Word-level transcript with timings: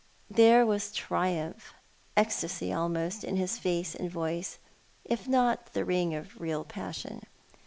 There 0.31 0.65
was 0.65 0.91
triumph, 0.91 1.75
ecstasy 2.17 2.73
almost, 2.73 3.23
in 3.23 3.35
his 3.35 3.59
face 3.59 3.93
and 3.93 4.09
voice, 4.09 4.57
if 5.05 5.27
not 5.27 5.73
the 5.73 5.85
ring 5.85 6.15
of 6.15 6.41
real 6.41 6.63
passion. 6.63 7.21